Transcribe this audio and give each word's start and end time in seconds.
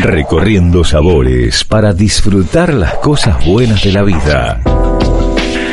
Recorriendo 0.00 0.84
sabores 0.84 1.64
para 1.64 1.92
disfrutar 1.92 2.72
las 2.72 2.94
cosas 2.98 3.44
buenas 3.44 3.82
de 3.82 3.90
la 3.90 4.04
vida. 4.04 4.60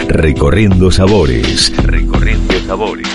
Recorriendo 0.07 0.89
sabores. 0.89 1.71
Recorriendo 1.77 2.55
sabores. 2.65 3.07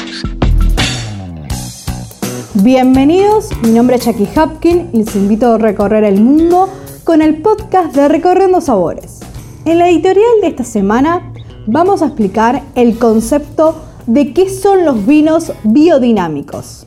Bienvenidos, 2.55 3.49
mi 3.61 3.71
nombre 3.71 3.97
es 3.97 4.05
Jackie 4.05 4.29
Hopkin 4.37 4.91
y 4.93 4.99
les 4.99 5.17
invito 5.17 5.55
a 5.55 5.59
recorrer 5.59 6.05
el 6.05 6.21
mundo 6.21 6.69
con 7.03 7.23
el 7.23 7.43
podcast 7.43 7.93
de 7.93 8.07
Recorriendo 8.07 8.61
Sabores. 8.61 9.19
En 9.65 9.81
la 9.81 9.89
editorial 9.89 10.41
de 10.43 10.47
esta 10.47 10.63
semana 10.63 11.33
vamos 11.67 12.03
a 12.03 12.07
explicar 12.07 12.63
el 12.77 12.99
concepto 12.99 13.83
de 14.07 14.33
qué 14.33 14.49
son 14.49 14.85
los 14.85 15.05
vinos 15.05 15.53
biodinámicos. 15.65 16.87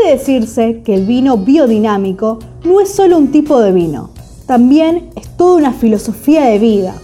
Puede 0.00 0.16
decirse 0.16 0.80
que 0.82 0.94
el 0.94 1.04
vino 1.04 1.36
biodinámico 1.36 2.38
no 2.64 2.80
es 2.80 2.90
solo 2.90 3.18
un 3.18 3.30
tipo 3.30 3.60
de 3.60 3.70
vino, 3.70 4.10
también 4.46 5.10
es 5.14 5.28
toda 5.36 5.56
una 5.56 5.72
filosofía 5.74 6.46
de 6.46 6.58
vida 6.58 6.94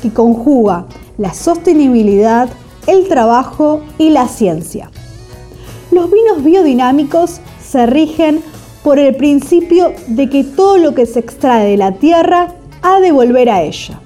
que 0.00 0.12
conjuga 0.12 0.86
la 1.18 1.34
sostenibilidad, 1.34 2.48
el 2.86 3.08
trabajo 3.08 3.80
y 3.98 4.10
la 4.10 4.28
ciencia. 4.28 4.88
Los 5.90 6.12
vinos 6.12 6.44
biodinámicos 6.44 7.40
se 7.60 7.86
rigen 7.86 8.40
por 8.84 9.00
el 9.00 9.16
principio 9.16 9.92
de 10.06 10.30
que 10.30 10.44
todo 10.44 10.78
lo 10.78 10.94
que 10.94 11.06
se 11.06 11.18
extrae 11.18 11.70
de 11.70 11.76
la 11.76 11.92
tierra 11.92 12.54
ha 12.82 13.00
de 13.00 13.10
volver 13.10 13.50
a 13.50 13.62
ella, 13.62 14.00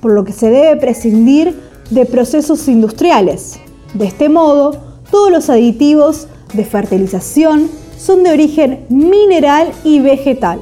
por 0.00 0.12
lo 0.12 0.24
que 0.24 0.32
se 0.32 0.48
debe 0.48 0.80
prescindir 0.80 1.54
de 1.90 2.06
procesos 2.06 2.66
industriales. 2.66 3.60
De 3.92 4.06
este 4.06 4.30
modo, 4.30 4.78
todos 5.10 5.30
los 5.30 5.50
aditivos 5.50 6.28
de 6.54 6.64
fertilización 6.64 7.68
son 8.00 8.22
de 8.22 8.32
origen 8.32 8.86
mineral 8.88 9.72
y 9.84 10.00
vegetal. 10.00 10.60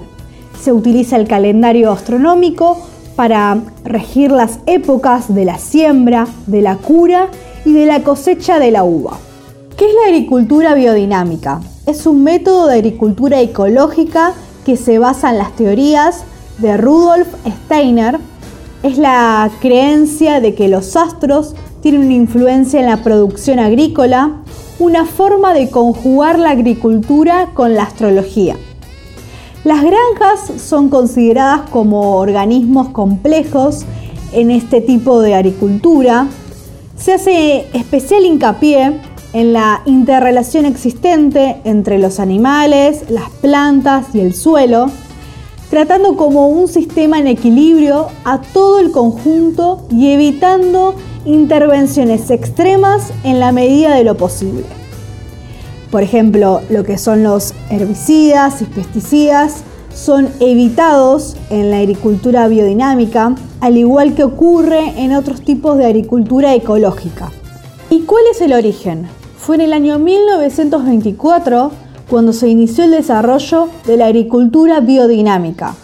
Se 0.60 0.72
utiliza 0.72 1.16
el 1.16 1.28
calendario 1.28 1.92
astronómico 1.92 2.78
para 3.14 3.58
regir 3.84 4.32
las 4.32 4.58
épocas 4.66 5.32
de 5.32 5.44
la 5.44 5.58
siembra, 5.58 6.26
de 6.46 6.62
la 6.62 6.76
cura 6.76 7.28
y 7.64 7.72
de 7.72 7.86
la 7.86 8.02
cosecha 8.02 8.58
de 8.58 8.72
la 8.72 8.82
uva. 8.84 9.18
¿Qué 9.76 9.86
es 9.86 9.94
la 9.94 10.08
agricultura 10.08 10.74
biodinámica? 10.74 11.60
Es 11.86 12.06
un 12.06 12.24
método 12.24 12.66
de 12.66 12.74
agricultura 12.74 13.40
ecológica 13.40 14.34
que 14.66 14.76
se 14.76 14.98
basa 14.98 15.30
en 15.30 15.38
las 15.38 15.54
teorías 15.54 16.24
de 16.58 16.76
Rudolf 16.76 17.28
Steiner. 17.64 18.18
Es 18.82 18.98
la 18.98 19.50
creencia 19.60 20.40
de 20.40 20.54
que 20.54 20.68
los 20.68 20.96
astros 20.96 21.54
tienen 21.80 22.02
una 22.02 22.14
influencia 22.14 22.80
en 22.80 22.86
la 22.86 23.02
producción 23.02 23.60
agrícola, 23.60 24.42
una 24.78 25.04
forma 25.06 25.54
de 25.54 25.70
conjugar 25.70 26.38
la 26.38 26.50
agricultura 26.50 27.50
con 27.54 27.74
la 27.74 27.82
astrología. 27.84 28.56
Las 29.64 29.82
granjas 29.82 30.62
son 30.62 30.88
consideradas 30.88 31.68
como 31.70 32.16
organismos 32.16 32.90
complejos 32.90 33.84
en 34.32 34.50
este 34.50 34.80
tipo 34.80 35.20
de 35.20 35.34
agricultura. 35.34 36.28
Se 36.96 37.14
hace 37.14 37.66
especial 37.72 38.24
hincapié 38.24 39.00
en 39.32 39.52
la 39.52 39.82
interrelación 39.84 40.64
existente 40.64 41.60
entre 41.64 41.98
los 41.98 42.20
animales, 42.20 43.10
las 43.10 43.30
plantas 43.30 44.14
y 44.14 44.20
el 44.20 44.32
suelo, 44.34 44.90
tratando 45.70 46.16
como 46.16 46.48
un 46.48 46.68
sistema 46.68 47.18
en 47.18 47.26
equilibrio 47.26 48.06
a 48.24 48.40
todo 48.40 48.78
el 48.78 48.90
conjunto 48.90 49.86
y 49.90 50.12
evitando 50.12 50.94
intervenciones 51.28 52.30
extremas 52.30 53.12
en 53.22 53.38
la 53.38 53.52
medida 53.52 53.94
de 53.94 54.04
lo 54.04 54.16
posible. 54.16 54.64
Por 55.90 56.02
ejemplo, 56.02 56.60
lo 56.70 56.84
que 56.84 56.98
son 56.98 57.22
los 57.22 57.54
herbicidas 57.70 58.60
y 58.62 58.64
pesticidas 58.64 59.62
son 59.94 60.28
evitados 60.40 61.36
en 61.50 61.70
la 61.70 61.78
agricultura 61.78 62.48
biodinámica, 62.48 63.34
al 63.60 63.76
igual 63.76 64.14
que 64.14 64.24
ocurre 64.24 64.94
en 64.96 65.14
otros 65.14 65.40
tipos 65.42 65.76
de 65.76 65.86
agricultura 65.86 66.54
ecológica. 66.54 67.30
¿Y 67.90 68.02
cuál 68.02 68.22
es 68.30 68.40
el 68.40 68.52
origen? 68.52 69.08
Fue 69.38 69.56
en 69.56 69.62
el 69.62 69.72
año 69.72 69.98
1924 69.98 71.70
cuando 72.08 72.32
se 72.32 72.48
inició 72.48 72.84
el 72.84 72.92
desarrollo 72.92 73.68
de 73.86 73.96
la 73.96 74.06
agricultura 74.06 74.80
biodinámica, 74.80 75.74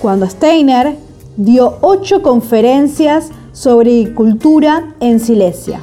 cuando 0.00 0.28
Steiner 0.28 0.96
dio 1.36 1.78
ocho 1.80 2.22
conferencias 2.22 3.30
sobre 3.52 4.02
agricultura 4.02 4.94
en 5.00 5.20
Silesia. 5.20 5.80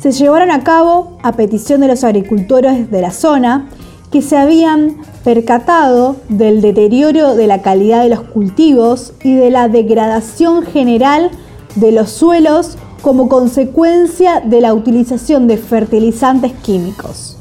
Se 0.00 0.12
llevaron 0.12 0.50
a 0.50 0.64
cabo 0.64 1.18
a 1.22 1.32
petición 1.32 1.80
de 1.80 1.88
los 1.88 2.04
agricultores 2.04 2.90
de 2.90 3.02
la 3.02 3.10
zona 3.10 3.68
que 4.10 4.22
se 4.22 4.36
habían 4.36 4.96
percatado 5.22 6.16
del 6.28 6.60
deterioro 6.60 7.34
de 7.34 7.46
la 7.46 7.62
calidad 7.62 8.02
de 8.02 8.08
los 8.08 8.22
cultivos 8.22 9.12
y 9.22 9.34
de 9.34 9.50
la 9.50 9.68
degradación 9.68 10.62
general 10.62 11.30
de 11.76 11.92
los 11.92 12.10
suelos 12.10 12.76
como 13.02 13.28
consecuencia 13.28 14.40
de 14.40 14.60
la 14.60 14.74
utilización 14.74 15.46
de 15.48 15.56
fertilizantes 15.56 16.52
químicos. 16.52 17.36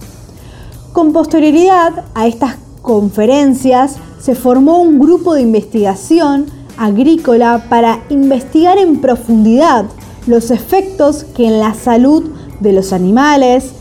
Con 0.93 1.13
posterioridad 1.13 2.05
a 2.13 2.27
estas 2.27 2.57
conferencias 2.81 3.97
se 4.19 4.35
formó 4.35 4.81
un 4.81 4.99
grupo 4.99 5.33
de 5.33 5.41
investigación 5.41 6.47
agrícola 6.79 7.65
para 7.69 7.99
investigar 8.09 8.77
en 8.77 9.01
profundidad 9.01 9.85
los 10.25 10.49
efectos 10.49 11.25
que 11.35 11.45
en 11.45 11.59
la 11.59 11.73
salud 11.73 12.31
de 12.61 12.73
los 12.73 12.93
animales, 12.93 13.73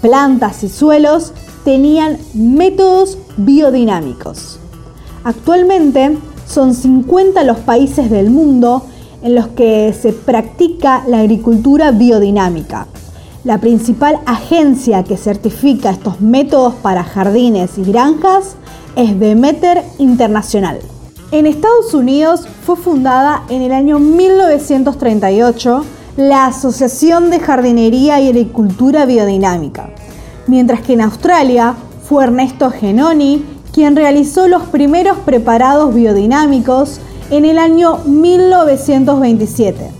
plantas 0.00 0.62
y 0.62 0.68
suelos 0.68 1.32
tenían 1.64 2.18
métodos 2.34 3.18
biodinámicos. 3.36 4.58
Actualmente 5.24 6.18
son 6.46 6.74
50 6.74 7.42
los 7.44 7.58
países 7.58 8.10
del 8.10 8.30
mundo 8.30 8.84
en 9.22 9.34
los 9.34 9.48
que 9.48 9.94
se 9.98 10.12
practica 10.12 11.04
la 11.06 11.20
agricultura 11.20 11.92
biodinámica. 11.92 12.86
La 13.44 13.58
principal 13.58 14.18
agencia 14.26 15.04
que 15.04 15.16
certifica 15.16 15.90
estos 15.90 16.20
métodos 16.20 16.74
para 16.74 17.02
jardines 17.02 17.78
y 17.78 17.84
granjas 17.84 18.56
es 18.94 19.18
Demeter 19.18 19.82
Internacional. 19.98 20.80
En 21.32 21.46
Estados 21.46 21.94
Unidos 21.94 22.46
fue 22.66 22.76
fundada 22.76 23.44
en 23.48 23.62
el 23.62 23.72
año 23.72 23.98
1938 23.98 25.82
la 26.18 26.44
Asociación 26.44 27.30
de 27.30 27.40
Jardinería 27.40 28.20
y 28.20 28.28
Agricultura 28.28 29.06
Biodinámica, 29.06 29.88
mientras 30.46 30.82
que 30.82 30.92
en 30.92 31.00
Australia 31.00 31.74
fue 32.06 32.24
Ernesto 32.24 32.70
Genoni 32.70 33.46
quien 33.72 33.96
realizó 33.96 34.46
los 34.46 34.64
primeros 34.64 35.16
preparados 35.20 35.94
biodinámicos 35.94 37.00
en 37.30 37.46
el 37.46 37.56
año 37.56 38.00
1927. 38.04 39.90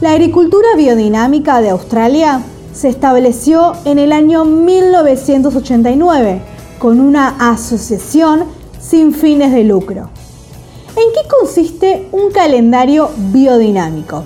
La 0.00 0.12
agricultura 0.12 0.68
biodinámica 0.78 1.60
de 1.60 1.68
Australia 1.68 2.40
se 2.72 2.88
estableció 2.88 3.74
en 3.84 3.98
el 3.98 4.12
año 4.12 4.46
1989 4.46 6.40
con 6.78 7.00
una 7.00 7.52
asociación 7.52 8.44
sin 8.80 9.12
fines 9.12 9.52
de 9.52 9.64
lucro. 9.64 10.08
¿En 10.96 11.12
qué 11.12 11.28
consiste 11.28 12.08
un 12.12 12.30
calendario 12.30 13.10
biodinámico? 13.32 14.22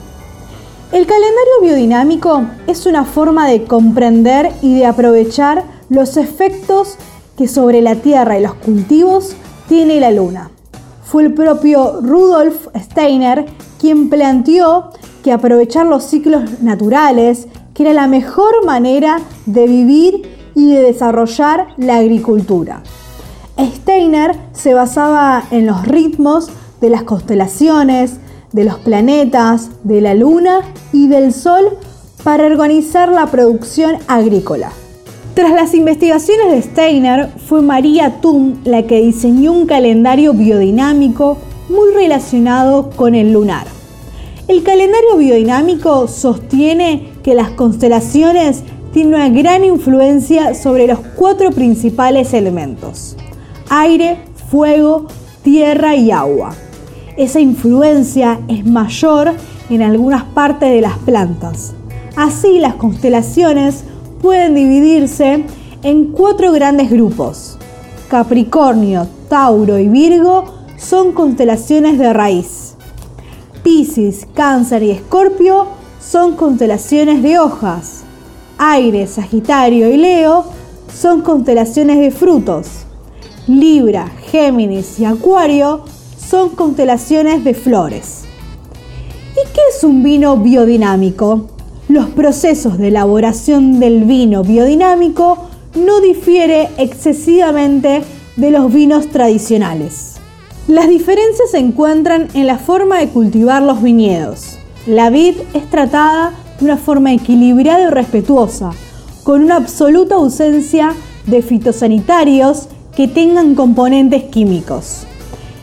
El 0.92 1.06
calendario 1.06 1.62
biodinámico 1.62 2.42
es 2.66 2.84
una 2.84 3.06
forma 3.06 3.48
de 3.48 3.64
comprender 3.64 4.52
y 4.60 4.74
de 4.74 4.84
aprovechar 4.84 5.64
los 5.88 6.18
efectos 6.18 6.96
que 7.38 7.48
sobre 7.48 7.80
la 7.80 7.94
tierra 7.94 8.38
y 8.38 8.42
los 8.42 8.52
cultivos 8.52 9.34
tiene 9.66 9.98
la 9.98 10.10
luna. 10.10 10.50
Fue 11.04 11.22
el 11.22 11.32
propio 11.32 12.02
Rudolf 12.02 12.68
Steiner 12.76 13.46
quien 13.80 14.10
planteó 14.10 14.90
que 15.24 15.32
aprovechar 15.32 15.86
los 15.86 16.04
ciclos 16.04 16.60
naturales, 16.60 17.48
que 17.72 17.84
era 17.84 17.94
la 17.94 18.08
mejor 18.08 18.66
manera 18.66 19.20
de 19.46 19.66
vivir 19.66 20.50
y 20.54 20.70
de 20.70 20.82
desarrollar 20.82 21.68
la 21.78 21.96
agricultura. 21.96 22.82
Steiner 23.58 24.36
se 24.52 24.74
basaba 24.74 25.44
en 25.50 25.66
los 25.66 25.84
ritmos 25.86 26.50
de 26.80 26.90
las 26.90 27.02
constelaciones, 27.02 28.16
de 28.52 28.64
los 28.64 28.78
planetas, 28.78 29.70
de 29.84 30.00
la 30.00 30.14
luna 30.14 30.60
y 30.92 31.08
del 31.08 31.32
sol 31.32 31.78
para 32.24 32.46
organizar 32.46 33.10
la 33.10 33.26
producción 33.26 33.96
agrícola. 34.06 34.70
Tras 35.34 35.52
las 35.52 35.74
investigaciones 35.74 36.50
de 36.50 36.62
Steiner, 36.62 37.28
fue 37.46 37.62
María 37.62 38.20
Thun 38.20 38.60
la 38.64 38.82
que 38.84 39.00
diseñó 39.00 39.52
un 39.52 39.66
calendario 39.66 40.32
biodinámico 40.32 41.38
muy 41.68 41.92
relacionado 41.94 42.90
con 42.90 43.14
el 43.14 43.32
lunar. 43.32 43.66
El 44.48 44.62
calendario 44.62 45.16
biodinámico 45.16 46.08
sostiene 46.08 47.12
que 47.22 47.34
las 47.34 47.50
constelaciones 47.50 48.64
tienen 48.92 49.14
una 49.14 49.28
gran 49.28 49.62
influencia 49.62 50.54
sobre 50.54 50.86
los 50.86 51.00
cuatro 51.16 51.50
principales 51.50 52.32
elementos 52.32 53.14
aire, 53.70 54.18
fuego, 54.50 55.06
tierra 55.42 55.94
y 55.94 56.10
agua. 56.10 56.54
Esa 57.18 57.40
influencia 57.40 58.38
es 58.46 58.64
mayor 58.64 59.32
en 59.68 59.82
algunas 59.82 60.22
partes 60.22 60.70
de 60.70 60.80
las 60.80 60.98
plantas. 60.98 61.74
Así 62.14 62.60
las 62.60 62.74
constelaciones 62.74 63.82
pueden 64.22 64.54
dividirse 64.54 65.44
en 65.82 66.12
cuatro 66.12 66.52
grandes 66.52 66.92
grupos. 66.92 67.58
Capricornio, 68.08 69.08
Tauro 69.28 69.80
y 69.80 69.88
Virgo 69.88 70.44
son 70.76 71.10
constelaciones 71.10 71.98
de 71.98 72.12
raíz. 72.12 72.76
Piscis, 73.64 74.24
Cáncer 74.32 74.84
y 74.84 74.92
Escorpio 74.92 75.66
son 76.00 76.36
constelaciones 76.36 77.20
de 77.24 77.40
hojas. 77.40 78.04
Aire, 78.58 79.08
Sagitario 79.08 79.90
y 79.90 79.96
Leo 79.96 80.44
son 80.94 81.22
constelaciones 81.22 81.98
de 81.98 82.12
frutos. 82.12 82.84
Libra, 83.48 84.06
Géminis 84.30 85.00
y 85.00 85.04
Acuario 85.04 85.82
son 86.28 86.50
constelaciones 86.50 87.42
de 87.42 87.54
flores. 87.54 88.24
¿Y 89.32 89.46
qué 89.54 89.60
es 89.74 89.82
un 89.82 90.02
vino 90.02 90.36
biodinámico? 90.36 91.46
Los 91.88 92.10
procesos 92.10 92.76
de 92.76 92.88
elaboración 92.88 93.80
del 93.80 94.04
vino 94.04 94.42
biodinámico 94.42 95.48
no 95.74 96.00
difiere 96.00 96.68
excesivamente 96.76 98.02
de 98.36 98.50
los 98.50 98.72
vinos 98.72 99.08
tradicionales. 99.08 100.16
Las 100.66 100.88
diferencias 100.88 101.52
se 101.52 101.58
encuentran 101.58 102.28
en 102.34 102.46
la 102.46 102.58
forma 102.58 102.98
de 102.98 103.08
cultivar 103.08 103.62
los 103.62 103.82
viñedos. 103.82 104.58
La 104.86 105.08
vid 105.08 105.36
es 105.54 105.70
tratada 105.70 106.34
de 106.58 106.64
una 106.66 106.76
forma 106.76 107.14
equilibrada 107.14 107.84
y 107.84 107.90
respetuosa, 107.90 108.72
con 109.24 109.44
una 109.44 109.56
absoluta 109.56 110.16
ausencia 110.16 110.94
de 111.26 111.40
fitosanitarios 111.40 112.68
que 112.94 113.08
tengan 113.08 113.54
componentes 113.54 114.24
químicos. 114.24 115.07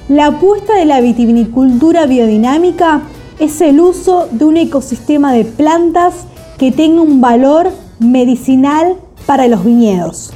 La 0.07 0.27
apuesta 0.27 0.75
de 0.75 0.85
la 0.85 1.01
vitivinicultura 1.01 2.05
biodinámica 2.05 3.01
es 3.39 3.59
el 3.61 3.79
uso 3.79 4.27
de 4.29 4.45
un 4.45 4.55
ecosistema 4.55 5.33
de 5.33 5.45
plantas 5.45 6.27
que 6.59 6.71
tenga 6.71 7.01
un 7.01 7.21
valor 7.21 7.71
medicinal 7.97 8.97
para 9.25 9.47
los 9.47 9.65
viñedos. 9.65 10.31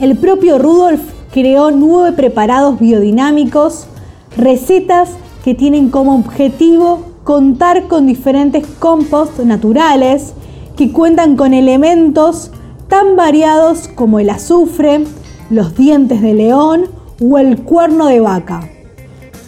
El 0.00 0.18
propio 0.18 0.58
Rudolf 0.58 1.00
creó 1.32 1.70
nueve 1.70 2.12
preparados 2.12 2.78
biodinámicos, 2.78 3.86
recetas 4.36 5.12
que 5.42 5.54
tienen 5.54 5.88
como 5.88 6.14
objetivo 6.14 7.06
contar 7.24 7.84
con 7.88 8.06
diferentes 8.06 8.66
compost 8.78 9.38
naturales 9.38 10.34
que 10.76 10.92
cuentan 10.92 11.36
con 11.36 11.54
elementos 11.54 12.50
tan 12.88 13.16
variados 13.16 13.88
como 13.88 14.18
el 14.20 14.28
azufre, 14.28 15.04
los 15.48 15.74
dientes 15.74 16.20
de 16.20 16.34
león 16.34 17.05
o 17.20 17.38
el 17.38 17.62
cuerno 17.62 18.06
de 18.06 18.20
vaca. 18.20 18.68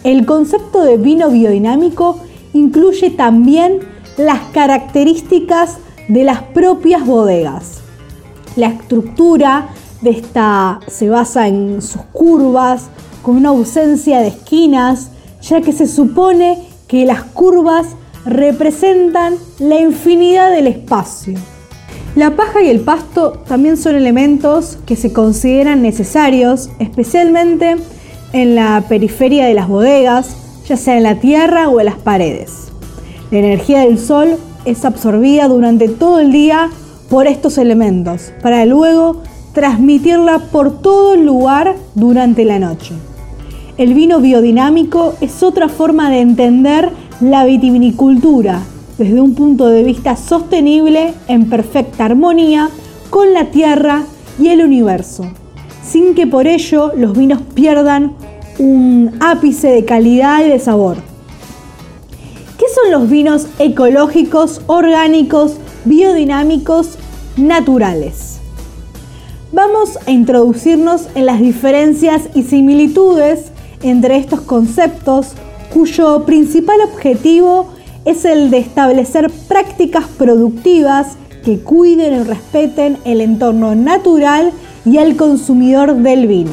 El 0.03 0.25
concepto 0.25 0.83
de 0.83 0.97
vino 0.97 1.29
biodinámico 1.29 2.19
incluye 2.53 3.09
también 3.09 3.79
las 4.17 4.39
características 4.53 5.77
de 6.07 6.23
las 6.23 6.41
propias 6.41 7.05
bodegas. 7.05 7.81
La 8.55 8.67
estructura 8.67 9.69
de 10.01 10.11
esta 10.11 10.79
se 10.87 11.09
basa 11.09 11.47
en 11.47 11.81
sus 11.81 12.01
curvas, 12.13 12.89
con 13.21 13.35
una 13.35 13.49
ausencia 13.49 14.19
de 14.19 14.29
esquinas, 14.29 15.09
ya 15.41 15.61
que 15.61 15.73
se 15.73 15.87
supone 15.87 16.67
que 16.87 17.05
las 17.05 17.23
curvas 17.23 17.87
representan 18.25 19.35
la 19.59 19.79
infinidad 19.79 20.51
del 20.51 20.67
espacio. 20.67 21.37
La 22.15 22.35
paja 22.35 22.63
y 22.63 22.69
el 22.69 22.79
pasto 22.79 23.33
también 23.47 23.77
son 23.77 23.95
elementos 23.95 24.79
que 24.87 24.95
se 24.95 25.13
consideran 25.13 25.83
necesarios, 25.83 26.69
especialmente 26.79 27.75
en 28.33 28.55
la 28.55 28.83
periferia 28.89 29.45
de 29.45 29.53
las 29.53 29.67
bodegas, 29.67 30.35
ya 30.67 30.75
sea 30.75 30.97
en 30.97 31.03
la 31.03 31.19
tierra 31.19 31.69
o 31.69 31.79
en 31.79 31.85
las 31.85 31.97
paredes. 31.97 32.71
La 33.29 33.37
energía 33.37 33.81
del 33.81 33.99
sol 33.99 34.37
es 34.65 34.85
absorbida 34.85 35.47
durante 35.47 35.87
todo 35.87 36.19
el 36.19 36.31
día 36.31 36.71
por 37.11 37.27
estos 37.27 37.59
elementos, 37.59 38.33
para 38.41 38.65
luego 38.65 39.21
transmitirla 39.53 40.39
por 40.51 40.81
todo 40.81 41.13
el 41.13 41.25
lugar 41.25 41.75
durante 41.93 42.43
la 42.43 42.57
noche. 42.57 42.95
El 43.77 43.93
vino 43.93 44.19
biodinámico 44.19 45.13
es 45.21 45.43
otra 45.43 45.69
forma 45.69 46.09
de 46.09 46.21
entender 46.21 46.89
la 47.21 47.45
vitivinicultura 47.45 48.61
desde 48.99 49.21
un 49.21 49.33
punto 49.33 49.69
de 49.69 49.81
vista 49.83 50.17
sostenible 50.17 51.13
en 51.29 51.49
perfecta 51.49 52.03
armonía 52.03 52.69
con 53.09 53.33
la 53.33 53.45
tierra 53.45 54.03
y 54.37 54.49
el 54.49 54.61
universo, 54.61 55.23
sin 55.89 56.13
que 56.13 56.27
por 56.27 56.47
ello 56.47 56.91
los 56.97 57.17
vinos 57.17 57.41
pierdan 57.53 58.13
un 58.59 59.15
ápice 59.21 59.69
de 59.69 59.85
calidad 59.85 60.45
y 60.45 60.49
de 60.49 60.59
sabor. 60.59 60.97
¿Qué 62.57 62.65
son 62.75 62.91
los 62.91 63.09
vinos 63.09 63.47
ecológicos, 63.57 64.61
orgánicos, 64.67 65.55
biodinámicos, 65.85 66.97
naturales? 67.37 68.39
Vamos 69.53 69.97
a 70.05 70.11
introducirnos 70.11 71.07
en 71.15 71.25
las 71.25 71.39
diferencias 71.39 72.23
y 72.35 72.43
similitudes 72.43 73.45
entre 73.81 74.17
estos 74.17 74.41
conceptos 74.41 75.29
cuyo 75.73 76.25
principal 76.25 76.81
objetivo 76.81 77.78
es 78.05 78.25
el 78.25 78.49
de 78.49 78.59
establecer 78.59 79.31
prácticas 79.47 80.05
productivas 80.17 81.17
que 81.43 81.59
cuiden 81.59 82.13
y 82.13 82.23
respeten 82.23 82.97
el 83.05 83.21
entorno 83.21 83.75
natural 83.75 84.51
y 84.85 84.97
al 84.97 85.15
consumidor 85.15 85.95
del 85.95 86.27
vino. 86.27 86.51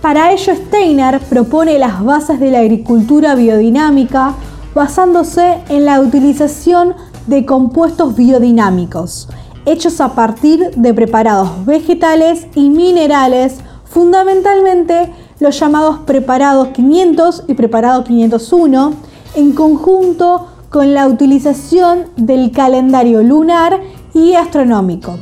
Para 0.00 0.32
ello, 0.32 0.54
Steiner 0.54 1.20
propone 1.20 1.78
las 1.78 2.04
bases 2.04 2.38
de 2.38 2.50
la 2.50 2.60
agricultura 2.60 3.34
biodinámica 3.34 4.34
basándose 4.74 5.58
en 5.68 5.84
la 5.84 6.00
utilización 6.00 6.94
de 7.26 7.44
compuestos 7.44 8.14
biodinámicos, 8.14 9.28
hechos 9.64 10.00
a 10.00 10.14
partir 10.14 10.70
de 10.76 10.94
preparados 10.94 11.64
vegetales 11.64 12.46
y 12.54 12.68
minerales, 12.68 13.56
fundamentalmente 13.84 15.12
los 15.40 15.58
llamados 15.58 15.98
preparados 16.06 16.68
500 16.68 17.44
y 17.48 17.54
preparado 17.54 18.04
501, 18.04 18.92
en 19.34 19.52
conjunto 19.52 20.46
con 20.70 20.94
la 20.94 21.06
utilización 21.06 22.06
del 22.16 22.50
calendario 22.50 23.22
lunar 23.22 23.80
y 24.14 24.34
astronómico. 24.34 25.18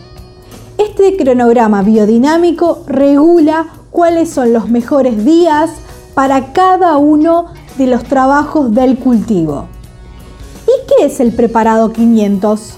Este 0.79 1.17
cronograma 1.17 1.82
biodinámico 1.82 2.82
regula 2.87 3.67
cuáles 3.91 4.31
son 4.31 4.52
los 4.52 4.69
mejores 4.69 5.25
días 5.25 5.70
para 6.14 6.52
cada 6.52 6.96
uno 6.96 7.46
de 7.79 7.87
los 7.87 8.05
trabajos 8.05 8.75
del 8.75 8.99
cultivo. 8.99 9.67
¿Y 10.67 10.87
qué 10.88 11.06
es 11.06 11.20
el 11.20 11.32
preparado 11.32 11.93
500? 11.93 12.75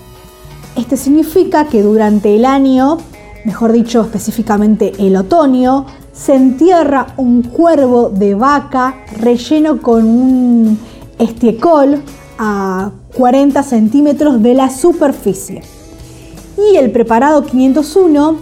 Este 0.77 0.97
significa 0.97 1.67
que 1.67 1.83
durante 1.83 2.37
el 2.37 2.45
año, 2.45 2.99
mejor 3.45 3.73
dicho 3.73 4.03
específicamente 4.03 4.93
el 4.99 5.17
otoño, 5.17 5.87
se 6.13 6.35
entierra 6.35 7.09
un 7.17 7.43
cuervo 7.43 8.11
de 8.11 8.35
vaca 8.35 8.97
relleno 9.19 9.81
con 9.81 10.05
un 10.05 10.79
estiecol 11.19 12.03
a 12.39 12.91
40 13.17 13.63
centímetros 13.63 14.43
de 14.43 14.55
la 14.55 14.71
superficie. 14.71 15.63
Y 16.57 16.77
el 16.77 16.91
preparado 16.91 17.45
501 17.45 18.37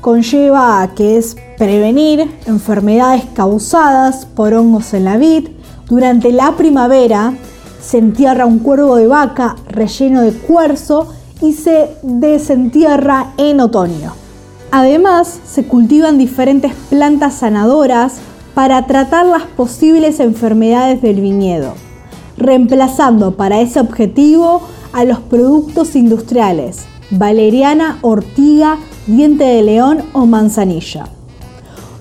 conlleva 0.00 0.88
que 0.96 1.16
es 1.16 1.36
prevenir 1.58 2.30
enfermedades 2.46 3.24
causadas 3.34 4.26
por 4.26 4.52
hongos 4.52 4.94
en 4.94 5.04
la 5.04 5.16
vid. 5.16 5.48
Durante 5.88 6.32
la 6.32 6.56
primavera 6.56 7.34
se 7.80 7.98
entierra 7.98 8.46
un 8.46 8.58
cuervo 8.58 8.96
de 8.96 9.06
vaca 9.06 9.56
relleno 9.68 10.22
de 10.22 10.32
cuarzo 10.32 11.08
y 11.40 11.52
se 11.52 11.90
desentierra 12.02 13.32
en 13.36 13.60
otoño. 13.60 14.14
Además, 14.70 15.40
se 15.44 15.64
cultivan 15.64 16.16
diferentes 16.16 16.72
plantas 16.88 17.34
sanadoras 17.34 18.14
para 18.54 18.86
tratar 18.86 19.26
las 19.26 19.42
posibles 19.42 20.20
enfermedades 20.20 21.02
del 21.02 21.20
viñedo, 21.20 21.74
reemplazando 22.42 23.36
para 23.36 23.60
ese 23.60 23.80
objetivo 23.80 24.62
a 24.92 25.04
los 25.04 25.20
productos 25.20 25.96
industriales, 25.96 26.84
valeriana, 27.10 27.98
ortiga, 28.02 28.78
diente 29.06 29.44
de 29.44 29.62
león 29.62 30.02
o 30.12 30.26
manzanilla. 30.26 31.06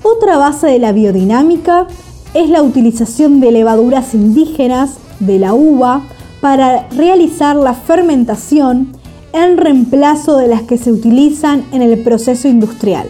Otra 0.03 0.37
base 0.37 0.67
de 0.67 0.79
la 0.79 0.91
biodinámica 0.91 1.87
es 2.33 2.49
la 2.49 2.61
utilización 2.61 3.39
de 3.39 3.51
levaduras 3.51 4.13
indígenas 4.13 4.95
de 5.19 5.39
la 5.39 5.53
uva 5.53 6.03
para 6.41 6.87
realizar 6.89 7.55
la 7.55 7.73
fermentación 7.73 8.93
en 9.33 9.57
reemplazo 9.57 10.37
de 10.37 10.47
las 10.47 10.63
que 10.63 10.77
se 10.77 10.91
utilizan 10.91 11.63
en 11.71 11.81
el 11.81 11.99
proceso 11.99 12.47
industrial. 12.47 13.07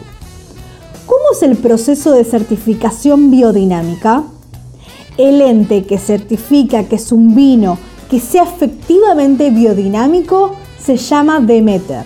¿Cómo 1.06 1.24
es 1.34 1.42
el 1.44 1.58
proceso 1.58 2.12
de 2.12 2.24
certificación 2.24 3.32
biodinámica? 3.32 4.24
El 5.18 5.42
ente 5.42 5.86
que 5.86 5.98
certifica 5.98 6.86
que 6.86 6.96
es 6.96 7.12
un 7.12 7.36
vino 7.36 7.78
que 8.10 8.20
sea 8.20 8.44
efectivamente 8.44 9.50
biodinámico 9.50 10.56
se 10.80 10.98
llama 10.98 11.40
Demeter. 11.40 12.06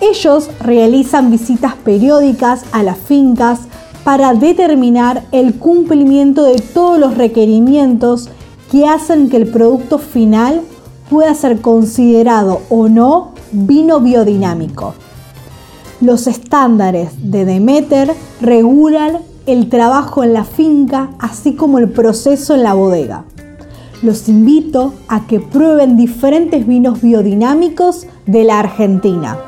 Ellos 0.00 0.50
realizan 0.60 1.30
visitas 1.30 1.74
periódicas 1.74 2.64
a 2.72 2.82
las 2.82 2.98
fincas 2.98 3.60
para 4.04 4.34
determinar 4.34 5.24
el 5.32 5.54
cumplimiento 5.54 6.44
de 6.44 6.60
todos 6.60 6.98
los 6.98 7.16
requerimientos 7.16 8.28
que 8.70 8.86
hacen 8.86 9.28
que 9.28 9.36
el 9.36 9.50
producto 9.50 9.98
final 9.98 10.62
pueda 11.10 11.34
ser 11.34 11.60
considerado 11.60 12.60
o 12.68 12.88
no 12.88 13.32
vino 13.52 14.00
biodinámico. 14.00 14.94
Los 16.00 16.26
estándares 16.26 17.10
de 17.30 17.44
Demeter 17.44 18.14
regulan 18.40 19.18
el 19.48 19.70
trabajo 19.70 20.22
en 20.22 20.34
la 20.34 20.44
finca, 20.44 21.08
así 21.18 21.54
como 21.54 21.78
el 21.78 21.88
proceso 21.88 22.54
en 22.54 22.62
la 22.62 22.74
bodega. 22.74 23.24
Los 24.02 24.28
invito 24.28 24.92
a 25.08 25.26
que 25.26 25.40
prueben 25.40 25.96
diferentes 25.96 26.66
vinos 26.66 27.00
biodinámicos 27.00 28.06
de 28.26 28.44
la 28.44 28.58
Argentina. 28.58 29.47